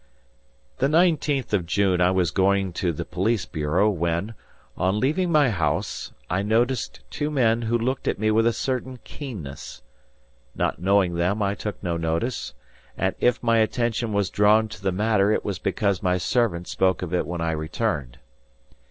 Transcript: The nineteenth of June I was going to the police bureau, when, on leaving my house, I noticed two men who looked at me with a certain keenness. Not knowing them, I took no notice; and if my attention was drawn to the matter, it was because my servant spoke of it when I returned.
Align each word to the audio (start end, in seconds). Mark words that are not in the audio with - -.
The 0.79 0.89
nineteenth 0.89 1.53
of 1.53 1.67
June 1.67 2.01
I 2.01 2.09
was 2.09 2.31
going 2.31 2.73
to 2.73 2.91
the 2.91 3.05
police 3.05 3.45
bureau, 3.45 3.87
when, 3.91 4.33
on 4.75 4.99
leaving 4.99 5.31
my 5.31 5.51
house, 5.51 6.11
I 6.27 6.41
noticed 6.41 7.01
two 7.11 7.29
men 7.29 7.61
who 7.61 7.77
looked 7.77 8.07
at 8.07 8.17
me 8.17 8.31
with 8.31 8.47
a 8.47 8.51
certain 8.51 8.97
keenness. 9.03 9.83
Not 10.55 10.81
knowing 10.81 11.13
them, 11.17 11.43
I 11.43 11.53
took 11.53 11.83
no 11.83 11.97
notice; 11.97 12.55
and 12.97 13.13
if 13.19 13.43
my 13.43 13.59
attention 13.59 14.11
was 14.11 14.31
drawn 14.31 14.67
to 14.69 14.81
the 14.81 14.91
matter, 14.91 15.31
it 15.31 15.45
was 15.45 15.59
because 15.59 16.01
my 16.01 16.17
servant 16.17 16.67
spoke 16.67 17.03
of 17.03 17.13
it 17.13 17.27
when 17.27 17.41
I 17.41 17.51
returned. 17.51 18.17